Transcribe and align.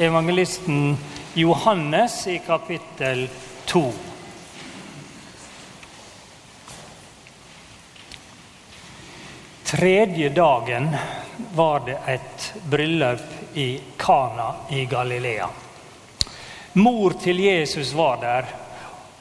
evangelisten 0.00 0.96
Johannes 1.34 2.26
i 2.26 2.38
kapittel 2.46 3.28
2. 3.64 3.92
Tredje 9.64 10.28
dagen 10.28 10.96
var 11.54 11.80
det 11.80 11.98
et 12.06 12.54
bryllup 12.70 13.54
i 13.54 13.80
Kana 13.96 14.54
i 14.70 14.84
Galilea. 14.84 15.48
Mor 16.72 17.10
til 17.10 17.40
Jesus 17.40 17.92
var 17.92 18.16
der. 18.16 18.44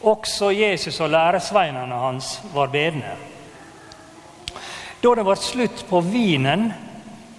Også 0.02 0.52
Jesus 0.52 1.00
og 1.00 1.09
læresveinene 1.09 1.96
hans 1.96 2.39
var 2.54 2.68
bedne. 2.68 3.16
Da 5.04 5.16
det 5.16 5.25
var 5.25 5.36
slutt 5.36 5.86
på 5.89 6.00
vinen, 6.02 6.71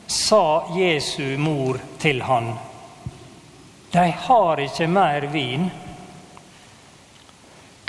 sa 0.07 0.64
Jesu 0.77 1.38
mor 1.38 1.79
til 1.98 2.22
han, 2.22 2.52
De 3.91 4.14
har 4.18 4.61
ikke 4.61 4.86
mer 4.86 5.26
vin. 5.32 5.71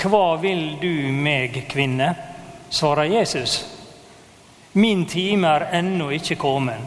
Hva 0.01 0.35
vil 0.41 0.63
du 0.81 1.11
meg, 1.13 1.65
kvinne? 1.69 2.15
svarer 2.71 3.03
Jesus. 3.03 3.65
Min 4.73 5.05
time 5.05 5.47
er 5.47 5.67
ennå 5.77 6.07
ikke 6.15 6.35
kommet. 6.41 6.79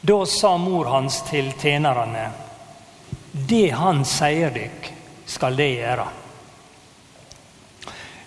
Da 0.00 0.18
sa 0.26 0.56
mor 0.60 0.90
hans 0.92 1.22
til 1.30 1.52
tjenerne, 1.56 2.26
det 3.32 3.70
han 3.78 4.02
sier 4.04 4.52
dykk, 4.52 4.90
skal 5.26 5.56
det 5.56 5.68
gjøre. 5.78 6.06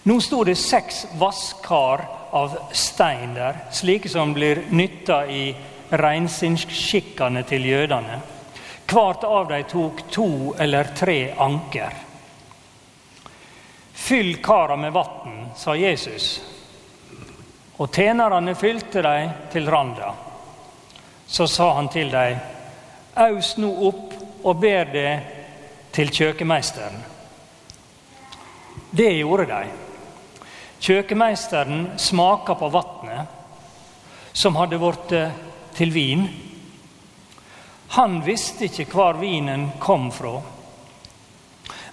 Nå 0.07 0.15
sto 0.23 0.39
det 0.47 0.55
seks 0.57 1.03
vasskar 1.19 2.05
av 2.33 2.55
stein 2.73 3.35
der, 3.35 3.59
slike 3.75 4.09
som 4.09 4.33
blir 4.33 4.63
nytta 4.71 5.19
i 5.27 5.43
reinsinnsskikkene 5.91 7.43
til 7.45 7.69
jødene. 7.69 8.17
Hvert 8.87 9.23
av 9.23 9.47
dem 9.47 9.63
tok 9.67 10.03
to 10.11 10.55
eller 10.59 10.93
tre 10.95 11.33
anker. 11.37 11.93
Fyll 13.93 14.37
kara 14.43 14.75
med 14.75 14.93
vann, 14.93 15.49
sa 15.55 15.75
Jesus. 15.75 16.41
Og 17.77 17.91
tjenerne 17.91 18.55
fylte 18.55 19.01
dem 19.03 19.33
til 19.51 19.67
randa. 19.69 20.13
Så 21.27 21.47
sa 21.47 21.73
han 21.73 21.89
til 21.91 22.11
dem, 22.13 22.39
aus 23.13 23.57
nå 23.59 23.73
opp 23.89 24.13
og 24.47 24.61
ber 24.61 24.87
det 24.93 25.11
til 25.91 26.13
kjøkkenmeisteren. 26.13 27.01
Det 28.91 29.11
gjorde 29.17 29.49
de. 29.51 29.61
Kjøkkenmeisteren 30.79 31.87
smaka 31.99 32.55
på 32.55 32.69
vannet, 32.71 33.27
som 34.31 34.55
hadde 34.55 34.79
blitt 34.79 35.15
til 35.75 35.91
vin. 35.91 36.27
Han 37.87 38.21
visste 38.21 38.67
ikke 38.67 38.85
hvor 38.91 39.19
vinen 39.21 39.69
kom 39.79 40.11
fra. 40.11 40.41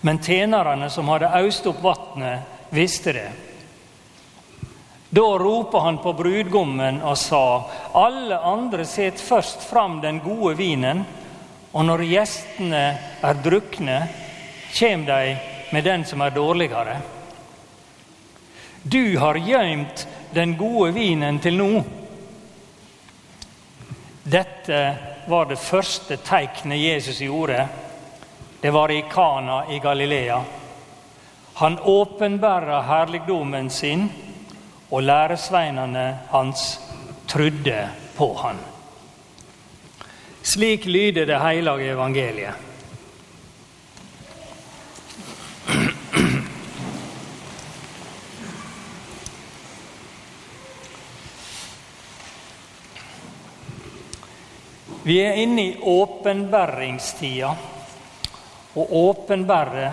Men 0.04 0.18
tjenerne 0.18 0.90
som 0.90 1.08
hadde 1.08 1.30
øst 1.46 1.66
opp 1.66 1.82
vannet, 1.82 2.50
visste 2.74 3.12
det. 3.16 3.28
Da 5.14 5.22
ropa 5.38 5.78
han 5.78 6.00
på 6.02 6.12
brudgommen 6.12 6.98
og 7.06 7.14
sa, 7.18 7.70
alle 7.94 8.38
andre 8.38 8.84
set 8.84 9.20
først 9.22 9.62
fram 9.62 10.00
den 10.02 10.18
gode 10.20 10.56
vinen, 10.58 11.04
og 11.72 11.86
når 11.86 12.02
gjestene 12.08 12.82
er 13.22 13.40
drukne, 13.44 14.00
kjem 14.74 15.06
de 15.06 15.36
med 15.70 15.86
den 15.86 16.04
som 16.04 16.20
er 16.26 16.34
dårligere. 16.34 16.98
Du 18.82 19.16
har 19.18 19.38
gøymt 19.38 20.06
den 20.34 20.56
gode 20.58 20.92
vinen 20.98 21.38
til 21.40 21.56
nå. 21.62 21.70
Dette 24.24 24.80
var 25.28 25.44
det 25.44 25.58
første 25.58 26.16
teiknet 26.16 26.80
Jesus 26.80 27.20
gjorde. 27.20 27.68
Det 28.60 28.70
var 28.72 28.90
i 28.90 29.04
Kana 29.10 29.62
i 29.70 29.78
Galilea. 29.78 30.40
Han 31.54 31.78
åpenbæra 31.78 32.82
herligdommen 32.82 33.70
sin 33.70 34.12
og 34.90 35.02
læresveinene 35.02 36.18
hans 36.30 36.80
trudde 37.28 37.88
på 38.16 38.34
han. 38.34 38.58
Slik 40.42 40.86
lyder 40.86 41.24
det 41.26 41.40
hellige 41.40 41.92
evangeliet. 41.92 42.73
Vi 55.04 55.18
er 55.20 55.36
inne 55.36 55.62
i 55.62 55.76
åpenbæringstida. 55.80 57.54
Å 58.74 58.84
åpenbære, 58.90 59.90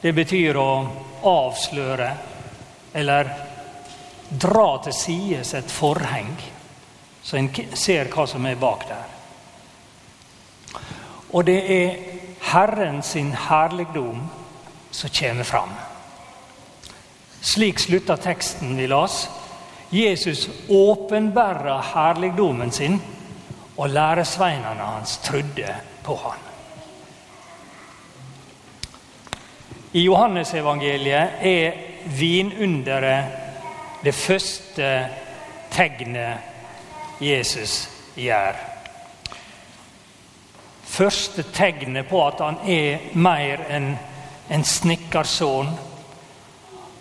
det 0.00 0.12
betyr 0.14 0.56
å 0.56 0.70
avsløre 1.26 2.10
eller 2.94 3.32
dra 4.30 4.68
til 4.84 4.94
sides 4.94 5.54
et 5.58 5.74
forheng, 5.74 6.30
så 7.22 7.36
en 7.36 7.50
ser 7.74 8.08
hva 8.14 8.26
som 8.30 8.46
er 8.46 8.58
bak 8.60 8.86
der. 8.88 9.10
Og 11.34 11.44
det 11.46 11.60
er 11.74 11.98
Herren 12.52 13.02
sin 13.02 13.34
herligdom 13.34 14.28
som 14.90 15.10
kommer 15.10 15.44
fram. 15.44 15.74
Slik 17.40 17.78
slutter 17.78 18.16
teksten 18.16 18.76
vi 18.78 18.86
las. 18.86 19.24
Jesus 19.90 20.48
åpenbærer 20.68 21.82
herligdommen 21.94 22.70
sin, 22.70 23.00
og 23.80 23.90
læresveinene 23.90 24.84
hans 24.84 25.16
trodde 25.24 25.74
på 26.04 26.16
han. 26.16 26.38
I 29.92 30.02
Johannesevangeliet 30.04 31.28
er 31.40 31.72
vinunderet 32.18 33.24
det 34.04 34.14
første 34.14 35.08
tegnet 35.72 36.36
Jesus 37.20 37.88
gjør. 38.16 38.52
Første 40.84 41.42
tegnet 41.42 42.08
på 42.08 42.20
at 42.26 42.44
han 42.44 42.60
er 42.68 43.10
mer 43.16 43.64
enn 43.70 43.94
en 44.50 44.64
snekkersønn. 44.64 45.72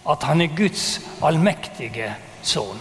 At 0.10 0.24
han 0.24 0.42
er 0.42 0.56
Guds 0.56 1.00
allmektige 1.22 2.14
sønn. 2.42 2.80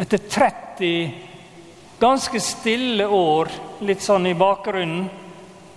Etter 0.00 0.18
30 0.30 1.29
ganske 2.00 2.40
stille 2.40 3.06
år, 3.06 3.50
litt 3.84 4.02
sånn 4.02 4.26
i 4.30 4.36
bakgrunnen, 4.38 5.08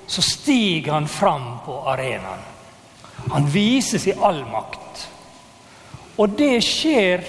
så 0.08 0.22
stiger 0.24 0.96
han 0.96 1.08
fram 1.08 1.58
på 1.66 1.82
arenaen. 1.92 2.44
Han 3.32 3.48
viser 3.52 4.12
all 4.14 4.24
allmakt. 4.34 5.08
Og 6.20 6.36
det 6.38 6.62
skjer 6.64 7.24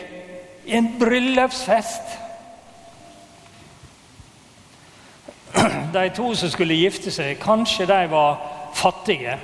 i 0.66 0.77
en 0.77 0.91
bryllupsfest. 0.99 2.19
De 5.94 6.09
to 6.16 6.32
som 6.34 6.50
skulle 6.50 6.78
gifte 6.78 7.12
seg, 7.15 7.38
kanskje 7.43 7.87
de 7.88 8.00
var 8.11 8.41
fattige. 8.75 9.38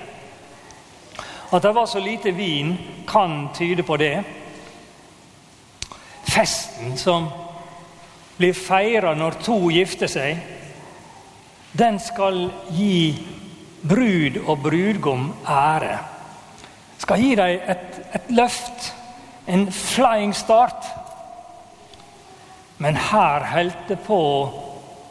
At 1.51 1.63
det 1.63 1.75
var 1.75 1.87
så 1.87 2.03
lite 2.03 2.35
vin, 2.35 2.77
kan 3.09 3.49
tyde 3.55 3.83
på 3.83 3.97
det. 3.97 4.23
Festen 6.31 6.99
som 6.99 7.31
blir 8.41 8.57
feira 8.57 9.13
når 9.15 9.37
to 9.45 9.59
gifter 9.69 10.09
seg, 10.09 10.39
den 11.77 12.01
skal 12.03 12.47
gi 12.73 13.13
brud 13.87 14.41
og 14.47 14.63
brudgom 14.65 15.29
ære. 15.45 15.99
Skal 17.01 17.21
gi 17.21 17.35
dem 17.37 17.69
et, 17.75 18.01
et 18.17 18.33
løft 18.33 18.91
en 19.51 19.69
flying 19.73 20.35
start. 20.37 20.89
Men 22.79 22.97
her 22.97 23.45
holdt 23.53 23.89
det 23.89 23.99
på 24.07 24.21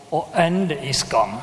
å 0.10 0.22
ende 0.42 0.80
i 0.86 0.94
skam. 0.94 1.38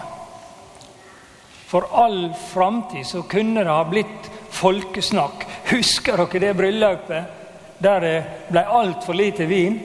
For 1.67 1.87
all 1.95 2.31
framtid 2.51 3.07
så 3.07 3.23
kunne 3.31 3.63
det 3.63 3.71
ha 3.71 3.83
blitt 3.87 4.31
folkesnakk. 4.55 5.47
Husker 5.71 6.23
dere 6.23 6.43
det 6.47 6.55
bryllupet 6.59 7.35
der 7.83 8.01
det 8.01 8.17
ble 8.49 8.63
altfor 8.79 9.19
lite 9.19 9.47
vin? 9.51 9.77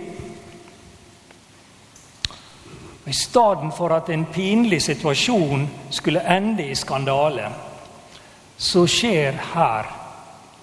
I 3.06 3.14
stedet 3.14 3.74
for 3.78 3.94
at 3.96 4.10
en 4.10 4.26
pinlig 4.26 4.82
situasjon 4.82 5.70
skulle 5.90 6.22
ende 6.22 6.68
i 6.70 6.76
skandale, 6.76 7.50
så 8.58 8.86
skjer 8.88 9.40
her 9.54 9.90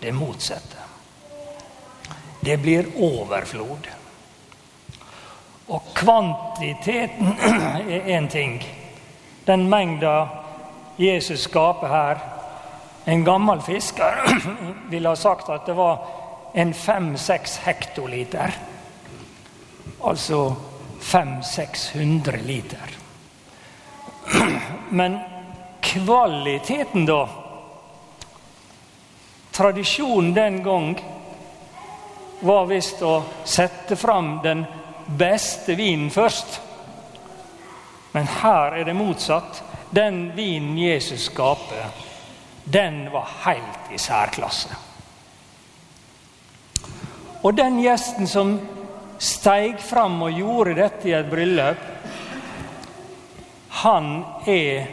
det 0.00 0.12
motsatte. 0.14 0.76
Det 2.40 2.56
blir 2.62 2.87
overflod. 2.94 3.88
Og 5.69 5.82
kvantiteten 5.94 7.35
er 7.96 8.06
én 8.19 8.29
ting. 8.31 8.62
Den 9.46 9.69
mengda 9.69 10.29
Jesus 10.99 11.40
skaper 11.40 11.88
her 11.88 12.19
En 13.08 13.25
gammel 13.25 13.61
fisker 13.62 14.19
ville 14.90 15.08
ha 15.08 15.17
sagt 15.17 15.49
at 15.49 15.67
det 15.67 15.76
var 15.76 16.02
en 16.55 16.75
fem-seks 16.75 17.56
hektoliter. 17.64 18.52
Altså 20.05 20.55
500-600 21.00 22.47
liter. 22.47 22.97
Men 24.91 25.19
kvaliteten, 25.81 27.06
da? 27.06 27.29
Tradisjonen 29.50 30.35
den 30.35 30.62
gang 30.62 31.05
var 32.41 32.67
visst 32.67 33.03
å 33.03 33.23
sette 33.45 33.97
fram 33.97 34.39
den 34.43 34.65
beste 35.06 35.75
vinen 35.75 36.11
først. 36.11 36.61
Men 38.12 38.29
her 38.43 38.79
er 38.79 38.85
det 38.85 38.95
motsatt. 38.95 39.62
Den 39.91 40.29
vinen 40.37 40.79
Jesus 40.79 41.25
skaper, 41.31 41.89
den 42.65 43.06
var 43.11 43.29
helt 43.45 43.93
i 43.95 43.99
særklasse. 43.99 44.77
Og 47.43 47.55
den 47.56 47.79
gjesten 47.81 48.29
som 48.29 48.59
steig 49.19 49.81
fram 49.82 50.23
og 50.23 50.37
gjorde 50.38 50.75
dette 50.79 51.09
i 51.11 51.17
et 51.17 51.31
bryllup, 51.31 51.82
han 53.82 54.25
er 54.47 54.87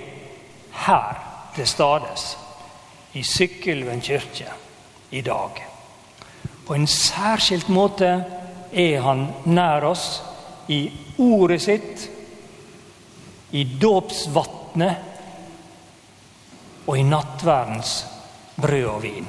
her 0.85 1.21
til 1.55 1.67
stades 1.67 2.37
i 3.15 3.23
Sykkylven 3.23 4.01
kirke 4.03 4.49
i 5.15 5.21
dag. 5.25 5.61
På 6.65 6.75
en 6.75 6.87
særskilt 6.89 7.69
måte 7.69 8.11
er 8.73 9.01
han 9.05 9.27
nær 9.45 9.85
oss 9.87 10.21
i 10.67 10.91
ordet 11.21 11.61
sitt, 11.63 12.09
i 13.55 13.63
dåpsvatnet 13.79 14.95
og 16.85 16.97
i 16.97 17.05
nattverdens 17.07 18.05
brød 18.59 18.85
og 18.89 19.01
vin. 19.05 19.27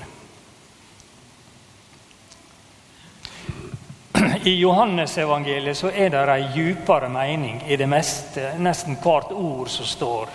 I 4.46 4.60
Johannesevangeliet 4.60 5.74
så 5.76 5.88
er 5.90 6.12
det 6.14 6.20
en 6.30 6.52
djupere 6.54 7.08
mening 7.10 7.56
i 7.66 7.76
det 7.76 7.88
meste, 7.90 8.52
nesten 8.62 8.94
hvert 9.02 9.32
ord 9.34 9.66
som 9.72 9.88
står. 9.90 10.28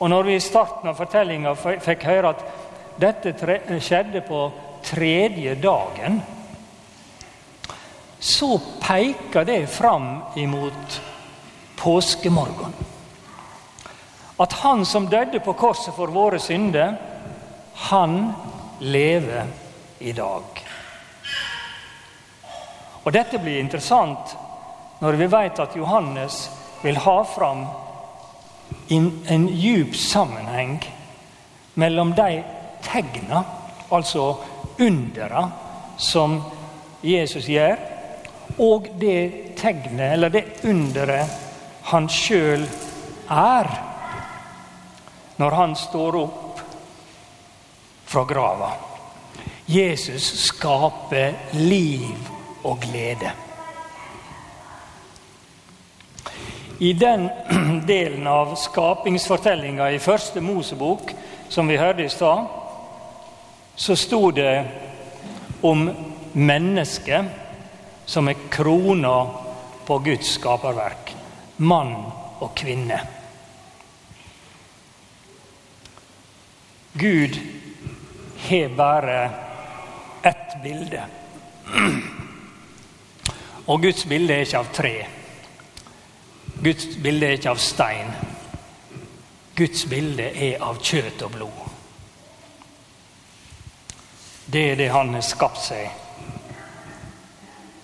Og 0.00 0.10
når 0.10 0.26
vi 0.26 0.34
i 0.34 0.42
starten 0.42 0.90
av 0.90 0.98
fortellinga 0.98 1.52
fikk 1.54 2.02
høre 2.08 2.32
at 2.34 2.42
dette 2.98 3.78
skjedde 3.78 4.24
på 4.26 4.40
tredje 4.82 5.54
dagen, 5.62 6.18
så 8.18 8.50
peker 8.82 9.46
det 9.46 9.62
fram 9.70 10.10
imot 10.34 11.00
påskemorgen. 11.78 12.74
At 14.42 14.60
han 14.64 14.82
som 14.84 15.06
døde 15.06 15.38
på 15.46 15.54
korset 15.54 15.94
for 15.94 16.10
våre 16.10 16.42
synder, 16.42 16.98
han 17.86 18.32
lever 18.82 19.46
i 20.02 20.12
dag. 20.12 20.65
Og 23.06 23.14
Dette 23.14 23.38
blir 23.38 23.60
interessant 23.62 24.34
når 24.98 25.18
vi 25.20 25.28
vet 25.30 25.60
at 25.62 25.76
Johannes 25.78 26.40
vil 26.82 26.98
ha 27.04 27.20
fram 27.30 27.62
en 28.90 29.46
djup 29.46 29.94
sammenheng 29.94 30.80
mellom 31.78 32.14
de 32.18 32.42
tegna, 32.82 33.44
altså 33.94 34.24
undera, 34.82 35.44
som 35.98 36.40
Jesus 37.06 37.46
gjør, 37.46 37.78
og 38.58 38.88
det 38.98 39.54
tegnet, 39.58 40.12
eller 40.16 40.32
det 40.32 40.44
underet, 40.66 41.30
han 41.86 42.08
sjøl 42.10 42.64
er 43.30 43.68
når 45.38 45.58
han 45.60 45.76
står 45.78 46.18
opp 46.18 46.62
fra 48.06 48.24
grava. 48.26 48.70
Jesus 49.66 50.26
skaper 50.46 51.54
liv 51.58 52.35
og 52.66 52.80
glede. 52.82 53.30
I 56.78 56.92
den 56.92 57.28
delen 57.88 58.26
av 58.28 58.56
skapingsfortellinga 58.60 59.88
i 59.94 60.02
første 60.02 60.42
Mosebok 60.44 61.14
som 61.48 61.68
vi 61.68 61.78
hørte 61.80 62.04
i 62.04 62.12
stad, 62.12 62.46
så 63.76 63.96
sto 63.96 64.30
det 64.34 64.64
om 65.64 65.88
mennesket 66.32 67.24
som 68.06 68.28
er 68.28 68.48
krona 68.52 69.16
på 69.86 69.98
Guds 70.04 70.34
skaperverk. 70.36 71.14
Mann 71.56 71.94
og 72.44 72.50
kvinne. 72.58 72.98
Gud 76.92 77.38
har 78.48 78.76
bare 78.76 79.30
ett 80.22 80.62
bilde. 80.62 81.02
Og 83.66 83.82
Guds 83.82 84.04
bilde 84.06 84.34
er 84.34 84.44
ikke 84.46 84.58
av 84.62 84.72
tre. 84.74 84.94
Guds 86.62 86.96
bilde 87.02 87.26
er 87.26 87.38
ikke 87.38 87.50
av 87.50 87.62
stein. 87.62 88.12
Guds 89.56 89.86
bilde 89.90 90.28
er 90.30 90.62
av 90.62 90.78
kjøtt 90.78 91.24
og 91.26 91.32
blod. 91.34 91.62
Det 94.46 94.62
er 94.70 94.78
det 94.78 94.92
han 94.94 95.10
har 95.16 95.26
skapt 95.26 95.58
seg. 95.58 95.90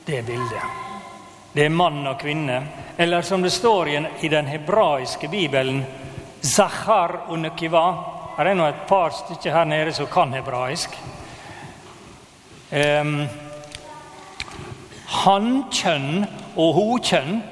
Det 0.06 0.23
bildet. 0.23 0.79
Det 1.52 1.67
er 1.67 1.75
mann 1.75 2.06
og 2.06 2.20
kvinne. 2.20 2.61
Eller 2.96 3.23
som 3.26 3.43
det 3.43 3.50
står 3.50 3.88
i 4.20 4.28
den 4.28 4.46
hebraiske 4.46 5.28
bibelen, 5.28 5.82
Zahar 6.43 7.25
unekiva. 7.28 7.87
Her 8.37 8.50
er 8.50 8.55
nå 8.55 8.67
et 8.67 8.87
par 8.88 9.11
stykker 9.14 9.52
her 9.52 9.67
nede 9.69 9.93
som 9.94 10.06
kan 10.11 10.32
hebraisk. 10.32 10.94
Um, 12.70 13.26
Hannkjønn 15.12 16.25
og 16.56 16.75
hokjønn 16.76 17.43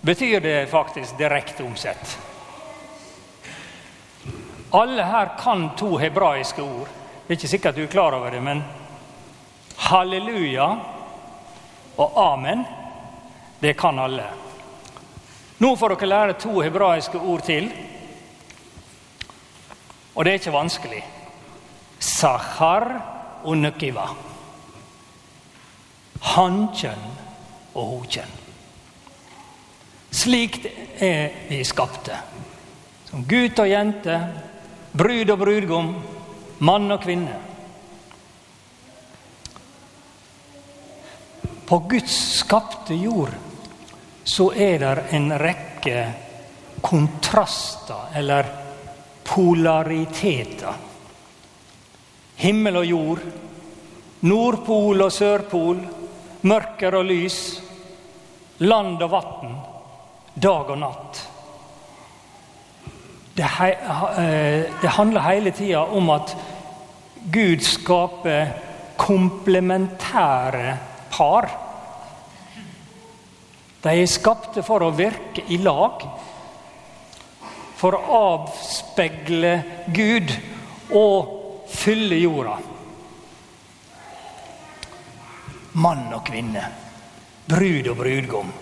betyr 0.00 0.40
det 0.40 0.70
faktisk 0.70 1.18
direkte 1.18 1.64
omsett. 1.66 2.16
Alle 4.70 5.04
her 5.04 5.34
kan 5.40 5.70
to 5.76 5.96
hebraiske 6.00 6.62
ord. 6.62 6.88
Det 7.26 7.34
er 7.34 7.38
ikke 7.38 7.50
sikkert 7.50 7.76
du 7.76 7.82
er 7.84 7.92
klar 7.92 8.16
over 8.16 8.32
det, 8.32 8.40
men 8.44 8.62
halleluja 9.88 10.68
og 11.98 12.18
amen, 12.22 12.64
det 13.60 13.74
kan 13.76 13.98
alle. 13.98 14.26
Nå 15.58 15.74
får 15.76 15.96
dere 15.96 16.08
lære 16.08 16.38
to 16.38 16.60
hebraiske 16.62 17.18
ord 17.18 17.42
til. 17.44 17.68
Og 20.14 20.24
det 20.24 20.32
er 20.32 20.40
ikke 20.40 20.54
vanskelig. 20.54 21.02
Sahar 21.98 22.86
og 23.44 23.58
nukiva 23.58 24.06
hannkjønn 26.20 27.08
og 27.74 27.84
hokjønn. 27.94 28.36
Slik 30.10 30.60
er 31.04 31.44
vi 31.48 31.62
skapte. 31.64 32.16
Som 33.08 33.24
gutt 33.28 33.60
og 33.62 33.68
jente, 33.70 34.16
brud 34.92 35.30
og 35.30 35.38
brudgom, 35.40 35.90
mann 36.64 36.90
og 36.92 37.02
kvinne. 37.04 37.36
På 41.68 41.78
Guds 41.84 42.16
skapte 42.40 42.96
jord 42.96 43.34
så 44.28 44.50
er 44.52 44.78
det 44.80 45.04
en 45.16 45.32
rekke 45.40 46.00
kontraster, 46.84 48.10
eller 48.14 48.48
polariteter. 49.24 50.74
Himmel 52.36 52.76
og 52.80 52.86
jord, 52.86 53.22
Nordpol 54.28 55.04
og 55.04 55.12
Sørpol, 55.12 55.80
Mørker 56.46 56.94
og 56.94 57.08
lys, 57.08 57.38
land 58.62 59.02
og 59.02 59.10
vann, 59.10 59.56
dag 60.38 60.70
og 60.70 60.78
natt. 60.78 61.20
Det, 63.38 63.46
he, 63.58 63.70
eh, 64.22 64.70
det 64.82 64.94
handler 64.98 65.26
hele 65.26 65.50
tida 65.54 65.82
om 65.82 66.10
at 66.14 66.34
Gud 67.34 67.62
skaper 67.62 68.52
komplementære 68.98 70.76
par. 71.10 71.50
De 73.82 73.94
er 73.94 74.10
skapte 74.10 74.62
for 74.66 74.82
å 74.82 74.94
virke 74.94 75.44
i 75.54 75.58
lag, 75.62 76.02
for 77.78 77.94
å 77.94 78.18
avspeile 78.34 79.54
Gud 79.94 80.34
og 80.94 81.34
fylle 81.70 82.18
jorda. 82.18 82.58
Mann 85.72 86.08
og 86.14 86.24
kvinne, 86.26 86.64
brud 87.48 87.88
og 87.90 87.96
brudgom, 87.98 88.52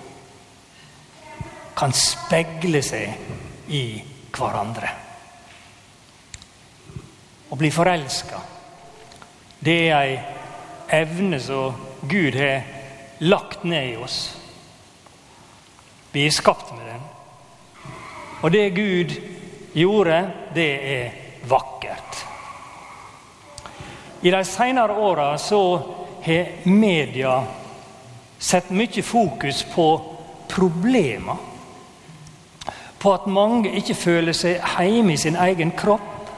kan 1.77 1.93
speile 1.93 2.81
seg 2.85 3.69
i 3.69 3.85
hverandre. 4.37 4.93
Å 7.47 7.59
bli 7.59 7.71
forelska, 7.71 8.41
det 9.61 9.77
er 9.89 9.99
ei 10.01 10.17
evne 10.97 11.39
som 11.43 11.77
Gud 12.07 12.37
har 12.39 12.65
lagt 13.27 13.65
ned 13.65 13.93
i 13.93 13.97
oss. 14.01 14.19
Vi 16.13 16.27
er 16.27 16.35
skapt 16.35 16.73
med 16.77 16.87
den. 16.87 17.05
Og 18.43 18.53
det 18.53 18.71
Gud 18.77 19.13
gjorde, 19.77 20.21
det 20.55 20.71
er 20.93 21.15
vakkert. 21.49 22.23
I 24.23 24.33
de 24.33 24.43
seinere 24.49 24.97
åra 24.97 25.35
så 25.39 25.61
har 26.27 26.69
media 26.69 27.45
sett 28.39 28.71
mye 28.71 29.03
fokus 29.03 29.63
på 29.75 29.89
problemer. 30.49 31.37
på 32.99 33.13
at 33.15 33.27
mange 33.27 33.71
ikke 33.77 33.95
føler 33.95 34.35
seg 34.35 34.63
hjemme 34.81 35.13
i 35.13 35.21
sin 35.21 35.37
egen 35.37 35.71
kropp. 35.79 36.31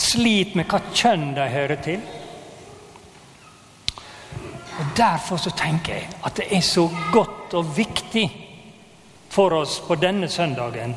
Sliter 0.00 0.56
med 0.56 0.70
hva 0.70 0.78
kjønn 0.94 1.34
de 1.36 1.48
hører 1.50 1.80
til. 1.84 2.04
Og 4.78 4.94
Derfor 4.96 5.36
så 5.36 5.50
tenker 5.58 5.98
jeg 5.98 6.08
at 6.24 6.38
det 6.38 6.46
er 6.54 6.62
så 6.64 6.86
godt 7.12 7.54
og 7.58 7.76
viktig 7.76 8.24
for 9.30 9.52
oss 9.58 9.80
på 9.84 9.98
denne 9.98 10.30
søndagen 10.30 10.94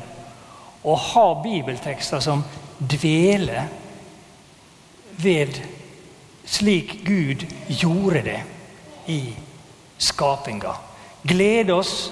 å 0.86 0.94
ha 0.94 1.26
bibeltekster 1.42 2.22
som 2.22 2.44
dveler 2.78 3.68
ved 5.18 5.60
slik 6.48 7.04
Gud 7.04 7.44
gjorde 7.68 8.22
det 8.22 8.40
i 9.06 9.20
skapinga. 9.98 10.74
Glede 11.22 11.74
oss 11.74 12.10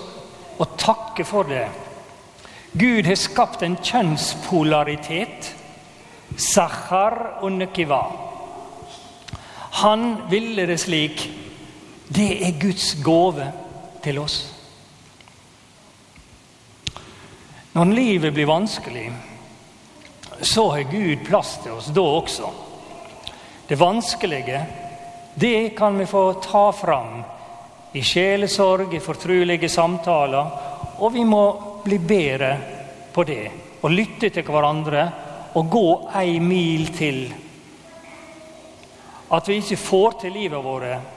og 0.59 0.77
takke 0.79 1.25
for 1.25 1.49
det. 1.49 1.67
Gud 2.77 3.07
har 3.09 3.17
skapt 3.17 3.63
en 3.65 3.79
kjønnspolaritet. 3.81 5.53
Sahar 6.37 7.39
og 7.41 7.53
Nekiva. 7.53 8.03
Han 9.81 10.29
ville 10.31 10.67
det 10.69 10.81
slik. 10.83 11.31
Det 12.09 12.29
er 12.45 12.61
Guds 12.61 12.95
gave 13.05 13.49
til 14.05 14.19
oss. 14.19 14.37
Når 17.77 17.93
livet 17.93 18.33
blir 18.35 18.49
vanskelig, 18.49 19.11
så 20.41 20.71
har 20.71 20.89
Gud 20.93 21.25
plass 21.27 21.57
til 21.63 21.77
oss 21.77 21.91
da 21.93 22.05
også. 22.05 22.53
Det 23.69 23.75
vanskelige, 23.75 24.67
det 25.35 25.71
kan 25.71 25.99
vi 25.99 26.07
få 26.07 26.33
ta 26.33 26.73
fram 26.73 27.23
i 27.93 28.03
sjelesorg, 28.03 28.95
i 28.95 29.01
fortrulige 29.01 29.69
samtaler. 29.69 30.47
Og 30.99 31.13
vi 31.13 31.25
må 31.25 31.43
bli 31.85 31.99
bedre 31.99 32.57
på 33.13 33.25
det. 33.25 33.51
Og 33.81 33.91
lytte 33.91 34.31
til 34.31 34.47
hverandre 34.47 35.03
og 35.57 35.69
gå 35.71 35.89
ei 36.21 36.39
mil 36.41 36.87
til. 36.95 37.21
At 39.31 39.49
vi 39.49 39.59
ikke 39.61 39.77
får 39.77 40.19
til 40.21 40.33
livet 40.33 40.65
vårt, 40.65 41.13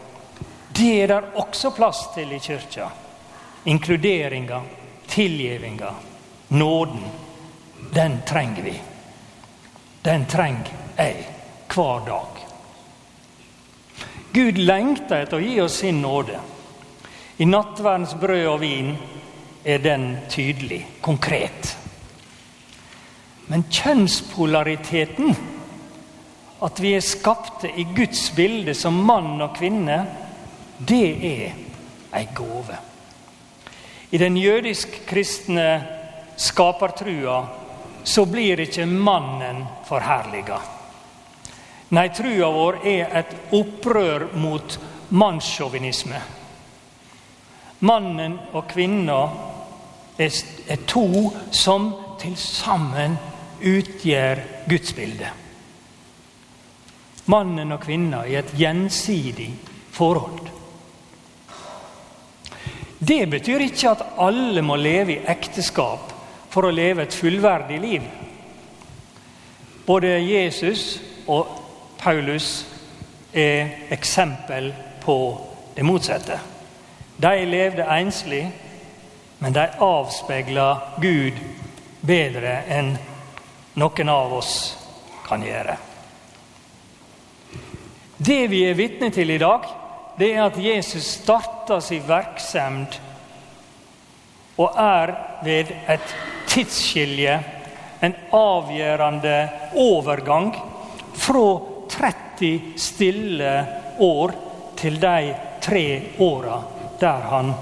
det 0.73 0.91
er 1.03 1.07
der 1.07 1.31
også 1.37 1.71
plass 1.75 2.07
til 2.15 2.31
i 2.33 2.39
kirka. 2.39 2.89
Inkluderinga, 3.65 4.61
tilgivinga 5.07 5.89
Nåden, 6.49 7.03
den 7.93 8.21
trenger 8.27 8.63
vi. 8.63 8.73
Den 10.01 10.25
trenger 10.25 10.71
jeg 10.97 11.38
hver 11.73 12.05
dag. 12.05 12.39
Gud 14.33 14.57
lengter 14.57 15.23
etter 15.23 15.39
å 15.39 15.43
gi 15.43 15.59
oss 15.61 15.79
sin 15.81 16.01
nåde. 16.01 16.39
I 17.39 17.47
nattverdens 17.47 18.13
brød 18.19 18.47
og 18.51 18.59
vin 18.61 18.91
er 19.63 19.81
den 19.83 20.11
tydelig, 20.29 20.83
konkret. 21.01 21.75
Men 23.49 23.65
kjønnspolariteten, 23.71 25.33
at 26.61 26.81
vi 26.83 26.93
er 26.93 27.05
skapte 27.05 27.71
i 27.71 27.87
Guds 27.95 28.27
bilde 28.35 28.75
som 28.77 28.99
mann 29.07 29.39
og 29.41 29.55
kvinne, 29.57 30.01
det 30.77 31.05
er 31.31 31.55
ei 32.15 32.25
gave. 32.35 32.77
I 34.11 34.17
den 34.17 34.37
jødisk-kristne 34.37 35.69
skapertrua, 36.37 37.39
så 38.03 38.25
blir 38.25 38.61
ikke 38.63 38.85
mannen 38.85 39.63
forherliga. 39.87 40.59
Nei, 41.89 42.09
trua 42.13 42.51
vår 42.53 42.83
er 42.85 43.15
et 43.17 43.31
opprør 43.57 44.27
mot 44.37 44.75
mannssjåvinisme. 45.09 46.19
Mannen 47.79 48.35
og 48.53 48.67
kvinna 48.69 49.19
er, 50.19 50.35
to 50.85 51.31
som 51.55 51.89
til 52.21 52.35
sammen 52.37 53.15
utgjør 53.63 54.41
gudsbildet. 54.69 55.45
Mannen 57.29 57.73
og 57.73 57.81
kvinna 57.81 58.21
i 58.27 58.35
et 58.37 58.53
gjensidig 58.57 59.49
forhold. 59.95 60.49
Det 62.99 63.23
betyr 63.31 63.63
ikke 63.63 63.93
at 63.95 64.05
alle 64.19 64.61
må 64.65 64.75
leve 64.75 65.15
i 65.15 65.25
ekteskap 65.31 66.13
for 66.51 66.67
å 66.67 66.73
leve 66.73 67.05
et 67.05 67.15
fullverdig 67.15 67.79
liv. 67.81 68.05
Både 69.87 70.17
Jesus 70.19 70.99
og 71.29 71.58
Paulus 71.99 72.65
er 73.33 73.91
eksempel 73.93 74.73
på 75.03 75.17
det 75.75 75.83
motsatte. 75.83 76.39
De 77.17 77.45
levde 77.45 77.83
enslig, 77.83 78.51
men 79.39 79.53
de 79.53 79.65
avspeila 79.83 80.69
Gud 81.01 81.39
bedre 82.01 82.61
enn 82.71 82.93
noen 83.79 84.11
av 84.11 84.33
oss 84.39 84.55
kan 85.27 85.43
gjøre. 85.43 85.75
Det 88.17 88.41
vi 88.51 88.63
er 88.67 88.79
vitne 88.79 89.11
til 89.15 89.31
i 89.31 89.39
dag, 89.39 89.67
det 90.19 90.33
er 90.33 90.45
at 90.45 90.57
Jesus 90.59 91.05
starta 91.21 91.79
sin 91.83 92.03
virksomhet 92.07 92.99
og 94.59 94.75
er 94.75 95.13
ved 95.43 95.71
et 95.87 96.15
tidsskilje, 96.51 97.37
en 98.03 98.15
avgjørende 98.35 99.37
overgang 99.79 100.51
fra 101.15 101.45
30 101.89 102.77
stille 102.79 103.53
år 103.99 104.35
til 104.79 104.99
de 105.01 105.33
tre 105.61 105.85
åra 106.19 106.61
der 106.99 107.25
han 107.31 107.53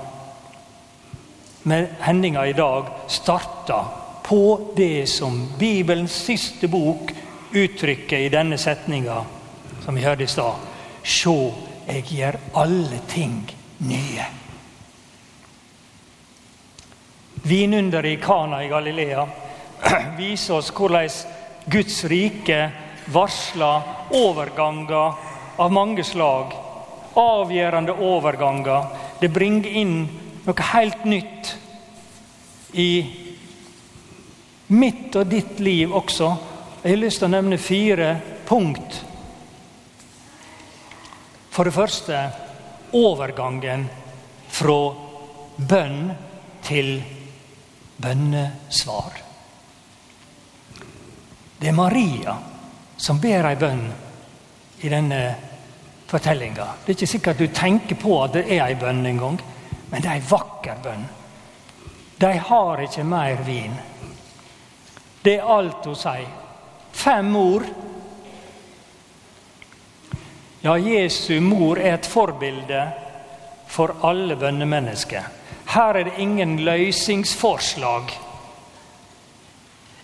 med 1.67 1.87
hendinga 1.99 2.45
i 2.47 2.53
dag 2.53 2.85
starta 3.07 3.85
på 4.23 4.71
det 4.75 5.07
som 5.09 5.49
Bibelens 5.59 6.11
siste 6.11 6.67
bok 6.67 7.11
uttrykker 7.53 8.17
i 8.17 8.29
denne 8.29 8.57
setninga 8.57 9.21
som 9.83 9.95
vi 9.95 10.03
hørte 10.03 10.23
i 10.23 10.27
stad. 10.27 10.63
Sjå, 11.03 11.53
jeg 11.87 12.03
gjør 12.11 12.37
alle 12.59 12.99
ting 13.07 13.37
nye. 13.77 14.25
Vinunderet 17.47 18.11
i 18.11 18.19
Kana 18.23 18.63
i 18.63 18.67
Galilea 18.67 19.27
viser 20.19 20.57
oss 20.57 20.73
hvordan 20.75 21.09
Guds 21.71 22.03
rike 22.11 22.59
varsler 23.13 23.81
overganger 24.15 25.13
av 25.57 25.71
mange 25.71 26.03
slag. 26.03 26.53
Avgjørende 27.17 27.93
overganger. 27.93 28.91
Det 29.19 29.31
bringer 29.33 29.79
inn 29.81 29.95
noe 30.45 30.67
helt 30.71 31.05
nytt 31.07 31.53
i 32.77 32.91
mitt 34.67 35.15
og 35.15 35.27
ditt 35.31 35.59
liv 35.63 35.93
også. 35.95 36.31
Jeg 36.83 36.93
har 36.93 37.01
lyst 37.01 37.21
til 37.23 37.29
å 37.29 37.33
nevne 37.33 37.59
fire 37.59 38.09
punkt. 38.47 38.99
For 41.51 41.65
det 41.65 41.73
første 41.73 42.19
overgangen 42.95 43.87
fra 44.53 44.81
bønn 45.57 46.11
til 46.67 46.99
bønnesvar. 47.97 49.23
Det 51.57 51.71
er 51.71 51.73
Maria 51.73 52.35
som 52.97 53.19
ber 53.21 53.45
ei 53.45 53.55
bønn 53.55 53.85
i 54.81 54.89
denne 54.89 55.21
fortellinga. 56.07 56.67
Det 56.83 56.91
er 56.91 56.97
ikke 56.97 57.13
sikkert 57.13 57.41
du 57.41 57.47
tenker 57.53 57.99
på 57.99 58.17
at 58.23 58.33
det 58.37 58.45
er 58.47 58.65
ei 58.65 58.75
bønn 58.79 59.05
engang, 59.05 59.39
men 59.91 60.01
det 60.01 60.09
er 60.09 60.19
ei 60.19 60.29
vakker 60.29 60.81
bønn. 60.83 61.05
De 62.17 62.33
har 62.49 62.81
ikke 62.81 63.05
mer 63.05 63.43
vin. 63.45 63.75
Det 65.21 65.37
er 65.37 65.49
alt 65.57 65.85
hun 65.85 65.97
sier. 65.97 66.29
Fem 66.97 67.35
ord. 67.35 67.67
Ja, 70.65 70.77
Jesu 70.81 71.37
mor 71.41 71.77
er 71.77 71.93
et 71.93 72.09
forbilde 72.09 72.81
for 73.69 73.93
alle 74.07 74.35
bønnemennesker. 74.35 75.27
Her 75.67 75.99
er 75.99 76.07
det 76.07 76.17
ingen 76.17 76.57
løsningsforslag. 76.65 78.13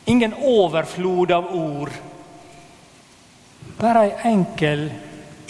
Ingen 0.05 0.33
overflod 0.33 1.31
av 1.31 1.49
ord. 1.55 1.93
Bare 3.83 4.05
ei 4.07 4.13
enkel 4.31 4.85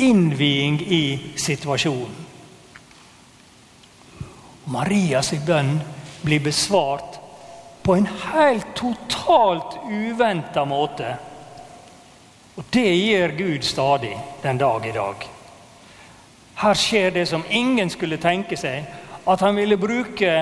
innviing 0.01 0.79
i 0.81 1.33
situasjonen. 1.37 2.15
Marias 4.73 5.29
bønn 5.45 5.75
blir 6.23 6.41
besvart 6.41 7.19
på 7.83 7.93
en 7.99 8.07
helt 8.07 8.71
totalt 8.79 9.75
uventa 9.85 10.63
måte. 10.65 11.11
Og 12.55 12.65
det 12.73 12.87
gjør 12.95 13.35
Gud 13.37 13.69
stadig 13.69 14.15
den 14.41 14.57
dag 14.57 14.87
i 14.87 14.95
dag. 14.95 15.27
Her 16.63 16.79
skjer 16.79 17.13
det 17.13 17.27
som 17.29 17.45
ingen 17.49 17.93
skulle 17.93 18.17
tenke 18.17 18.57
seg 18.57 18.89
at 19.29 19.45
han 19.45 19.61
ville 19.61 19.77
bruke 19.77 20.33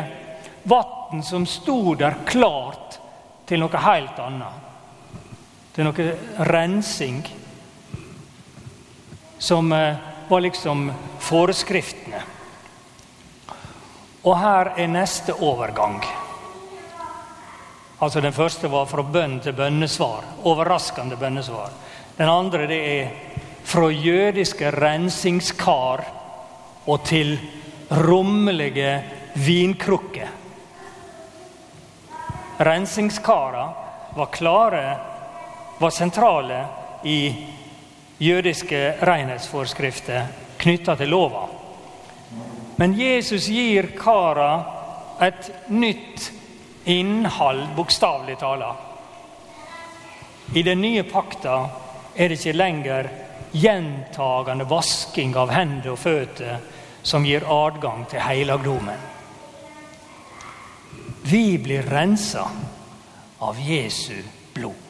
vann 0.64 1.24
som 1.28 1.44
sto 1.50 1.96
der 2.00 2.22
klart, 2.24 3.00
til 3.52 3.60
noe 3.60 3.84
helt 3.84 4.20
annet. 4.24 4.68
Til 5.76 5.90
noe 5.90 6.10
rensing. 6.48 7.41
Som 9.42 9.74
eh, 9.74 9.98
var 10.30 10.42
liksom 10.46 10.92
foreskriftene. 11.20 12.22
Og 14.22 14.36
her 14.38 14.76
er 14.78 14.92
neste 14.92 15.34
overgang. 15.34 15.98
Altså 18.02 18.22
Den 18.22 18.34
første 18.34 18.70
var 18.70 18.86
fra 18.86 19.02
bønn 19.02 19.40
til 19.42 19.58
bønnesvar. 19.58 20.28
Overraskende 20.46 21.18
bønnesvar. 21.18 21.74
Den 22.18 22.30
andre 22.30 22.68
det 22.70 22.82
er 22.92 23.10
fra 23.66 23.90
jødiske 23.90 24.72
rensingskar 24.78 26.06
og 26.86 27.04
til 27.06 27.34
rommelige 27.92 28.94
vinkrukker. 29.34 30.30
Rensingskara 32.62 33.66
var 34.16 34.30
klare, 34.34 34.86
var 35.80 35.90
sentrale 35.90 36.66
i 37.04 37.18
jødiske 38.22 38.82
renhetsforskrifter 39.02 40.28
knytta 40.62 40.96
til 40.96 41.10
lova. 41.10 41.48
Men 42.78 42.94
Jesus 42.98 43.48
gir 43.50 43.92
kara 43.98 44.52
et 45.22 45.50
nytt 45.70 46.32
innhold, 46.86 47.68
bokstavelig 47.76 48.38
talt. 48.42 48.88
I 50.54 50.64
den 50.64 50.82
nye 50.82 51.04
pakta 51.04 51.58
er 52.16 52.30
det 52.30 52.40
ikke 52.40 52.58
lenger 52.58 53.10
gjentagende 53.52 54.66
vasking 54.70 55.36
av 55.38 55.52
hender 55.54 55.94
og 55.94 56.00
føtter 56.00 56.60
som 57.04 57.26
gir 57.26 57.46
adgang 57.48 58.06
til 58.10 58.22
helligdommen. 58.22 59.08
Vi 61.22 61.58
blir 61.62 61.88
rensa 61.90 62.46
av 63.42 63.60
Jesu 63.62 64.22
blod. 64.54 64.88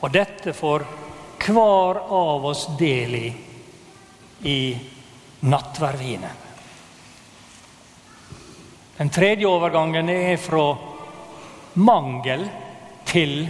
Og 0.00 0.12
dette 0.14 0.52
får 0.54 0.84
hver 1.46 2.00
av 2.08 2.46
oss 2.46 2.66
del 2.78 3.14
i 3.14 3.28
i 4.42 4.78
nattverdvinen. 5.40 6.30
Den 8.96 9.10
tredje 9.10 9.46
overgangen 9.46 10.08
er 10.08 10.36
fra 10.36 10.76
mangel 11.74 12.48
til 13.06 13.46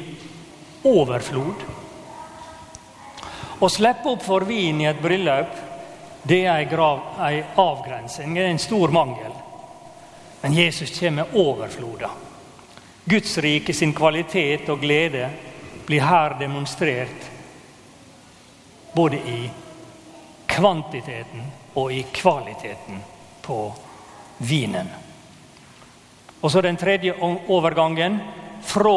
overflod. 0.85 1.64
Å 3.59 3.68
slippe 3.73 4.12
opp 4.12 4.23
for 4.23 4.45
vin 4.49 4.85
i 4.85 4.88
et 4.90 5.00
bryllup 5.02 5.64
det 6.28 6.45
er 6.45 6.68
ei 7.25 7.38
avgrensing, 7.57 8.35
det 8.35 8.42
er 8.42 8.52
en 8.52 8.61
stor 8.61 8.92
mangel. 8.92 9.33
Men 10.42 10.52
Jesus 10.54 10.92
kommer 10.99 11.25
med 11.25 11.40
overfloda. 11.40 12.11
Guds 13.04 13.38
rike 13.38 13.73
sin 13.75 13.95
kvalitet 13.97 14.68
og 14.68 14.80
glede 14.80 15.30
blir 15.87 16.04
her 16.04 16.37
demonstrert 16.38 17.38
både 18.98 19.16
i 19.16 19.50
kvantiteten 20.50 21.44
og 21.78 21.92
i 21.94 22.02
kvaliteten 22.02 22.98
på 23.42 23.58
vinen. 24.38 24.88
Og 26.40 26.50
så 26.50 26.60
den 26.60 26.76
tredje 26.76 27.14
overgangen 27.22 28.18
fra 28.66 28.96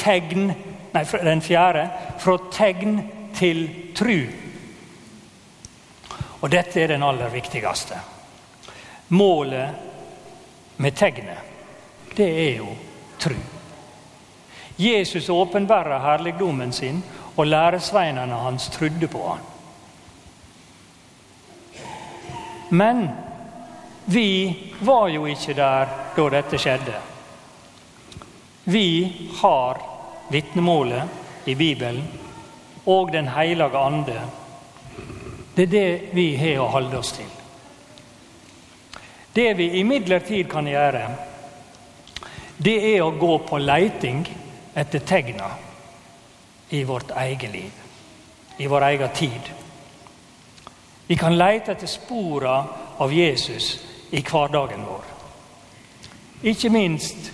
tegn 0.00 0.48
Nei, 0.94 1.02
den 1.26 1.40
fjerde. 1.42 1.88
Fra 2.22 2.36
tegn 2.54 3.00
til 3.34 3.64
tru. 3.98 4.20
Og 6.40 6.50
dette 6.52 6.84
er 6.84 6.92
den 6.94 7.02
aller 7.02 7.32
viktigste. 7.32 7.98
Målet 9.08 10.78
med 10.78 10.94
tegnet, 10.94 11.50
det 12.14 12.28
er 12.30 12.62
jo 12.62 12.76
tru. 13.18 13.34
Jesus 14.76 15.28
åpenbærer 15.28 15.98
herligdommen 15.98 16.72
sin, 16.72 17.02
og 17.36 17.46
læresveinene 17.46 18.34
hans 18.34 18.68
trodde 18.68 19.08
på 19.08 19.28
han. 19.28 19.42
Men 22.68 23.08
vi 24.04 24.56
var 24.80 25.08
jo 25.08 25.26
ikke 25.26 25.54
der 25.54 25.90
da 26.16 26.28
dette 26.36 26.58
skjedde. 26.58 26.94
Vi 28.64 28.88
har 29.40 29.80
vitnemålet 30.32 31.48
i 31.48 31.54
Bibelen 31.54 32.06
og 32.86 33.12
Den 33.12 33.28
hellige 33.28 33.78
ande. 33.78 34.20
Det 35.56 35.62
er 35.62 35.72
det 35.72 36.00
vi 36.12 36.36
har 36.36 36.60
å 36.60 36.70
holde 36.72 36.98
oss 36.98 37.12
til. 37.12 37.30
Det 39.34 39.54
vi 39.58 39.70
imidlertid 39.80 40.48
kan 40.50 40.66
gjøre, 40.66 41.08
det 42.56 42.76
er 42.94 43.02
å 43.02 43.14
gå 43.18 43.38
på 43.48 43.58
leiting 43.58 44.24
etter 44.74 45.02
tegna 45.02 45.50
i 46.68 46.84
vårt 46.84 47.10
eget 47.10 47.52
liv, 47.52 47.72
i 48.56 48.66
vår 48.66 48.82
egen 48.82 49.08
tid. 49.08 49.50
Vi 51.06 51.16
kan 51.16 51.38
lete 51.38 51.72
etter 51.72 51.86
spora 51.86 52.64
av 52.96 53.12
Jesus 53.12 53.78
i 54.10 54.22
hverdagen 54.22 54.84
vår. 54.88 55.04
Ikke 56.42 56.70
minst 56.70 57.32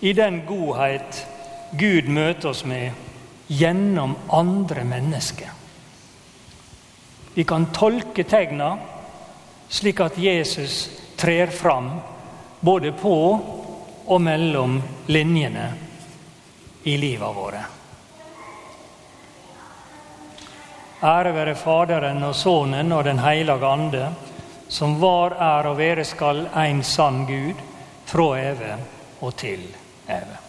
i 0.00 0.12
den 0.12 0.42
godhet 0.46 1.26
Gud 1.72 2.08
møter 2.08 2.50
oss 2.50 2.64
med 2.64 2.92
gjennom 3.48 4.16
andre 4.28 4.84
mennesker. 4.84 5.50
Vi 7.34 7.44
kan 7.44 7.70
tolke 7.72 8.24
tegna 8.28 8.74
slik 9.72 10.00
at 10.04 10.18
Jesus 10.20 10.90
trer 11.16 11.52
fram 11.52 11.90
både 12.60 12.92
på 12.92 13.16
og 14.04 14.20
mellom 14.20 14.80
linjene 15.08 15.68
i 16.84 16.96
livet 17.00 17.36
våre. 17.36 17.62
Ære 21.02 21.32
være 21.34 21.54
Faderen 21.58 22.22
og 22.22 22.34
Sønnen 22.34 22.92
og 22.92 23.04
Den 23.04 23.18
hellige 23.18 23.66
ande, 23.66 24.04
som 24.68 25.00
var, 25.00 25.34
er 25.34 25.66
og 25.66 25.78
være 25.78 26.04
skal 26.04 26.46
en 26.56 26.82
sann 26.82 27.26
Gud, 27.26 27.58
fra 28.06 28.28
evig 28.38 28.76
og 29.20 29.36
til 29.36 29.66
evig. 30.08 30.41